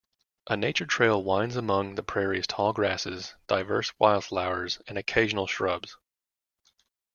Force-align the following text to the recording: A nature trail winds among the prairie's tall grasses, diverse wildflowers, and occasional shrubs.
A 0.49 0.57
nature 0.57 0.87
trail 0.87 1.23
winds 1.23 1.55
among 1.55 1.93
the 1.93 2.01
prairie's 2.01 2.47
tall 2.47 2.73
grasses, 2.73 3.35
diverse 3.45 3.93
wildflowers, 3.99 4.79
and 4.87 4.97
occasional 4.97 5.45
shrubs. 5.45 5.95